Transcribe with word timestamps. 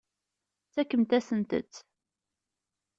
Tfakemt-asent-tt. 0.71 1.75